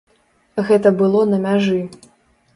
[0.69, 1.79] Гэта было на мяжы.